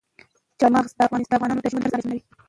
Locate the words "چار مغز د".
0.59-0.99